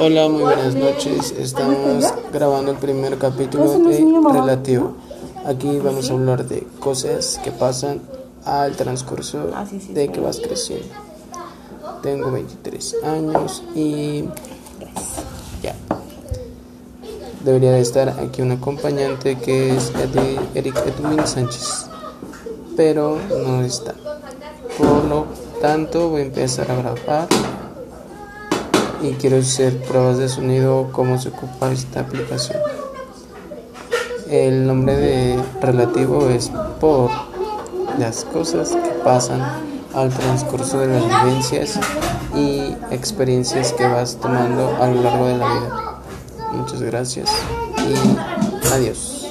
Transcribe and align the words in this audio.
Hola, 0.00 0.28
muy 0.28 0.42
buenas 0.42 0.74
noches. 0.74 1.34
Estamos 1.38 2.04
grabando 2.32 2.72
el 2.72 2.76
primer 2.78 3.16
capítulo 3.16 3.78
de 3.78 4.32
Relativo. 4.32 4.94
Aquí 5.46 5.78
vamos 5.78 6.10
a 6.10 6.14
hablar 6.14 6.46
de 6.46 6.66
cosas 6.80 7.40
que 7.42 7.52
pasan 7.52 8.00
al 8.44 8.76
transcurso 8.76 9.50
de 9.90 10.08
que 10.08 10.20
vas 10.20 10.40
creciendo. 10.40 10.88
Tengo 12.02 12.30
23 12.30 12.96
años 13.04 13.62
y 13.74 14.24
ya. 15.62 15.74
Debería 17.44 17.72
de 17.72 17.80
estar 17.80 18.08
aquí 18.08 18.42
un 18.42 18.52
acompañante 18.52 19.36
que 19.38 19.76
es 19.76 19.92
Eric 20.54 20.76
Edwin 20.86 21.26
Sánchez, 21.26 21.86
pero 22.76 23.18
no 23.46 23.62
está. 23.62 23.94
Por 24.76 25.04
lo 25.04 25.26
tanto, 25.60 26.10
voy 26.10 26.22
a 26.22 26.24
empezar 26.24 26.70
a 26.70 26.76
grabar 26.76 27.28
y 29.04 29.12
quiero 29.14 29.36
hacer 29.36 29.78
pruebas 29.82 30.16
de 30.16 30.28
sonido 30.30 30.88
cómo 30.90 31.18
se 31.18 31.28
ocupa 31.28 31.70
esta 31.70 32.00
aplicación. 32.00 32.58
El 34.30 34.66
nombre 34.66 34.96
de 34.96 35.42
relativo 35.60 36.30
es 36.30 36.50
por 36.80 37.10
las 37.98 38.24
cosas 38.24 38.70
que 38.70 38.90
pasan 39.04 39.42
al 39.94 40.08
transcurso 40.08 40.78
de 40.78 40.86
las 40.88 41.04
vivencias 41.04 41.78
y 42.34 42.74
experiencias 42.90 43.74
que 43.74 43.86
vas 43.86 44.16
tomando 44.16 44.74
a 44.80 44.88
lo 44.88 45.02
largo 45.02 45.26
de 45.26 45.36
la 45.36 45.54
vida. 45.54 46.00
Muchas 46.52 46.80
gracias 46.80 47.30
y 47.78 48.68
adiós. 48.72 49.28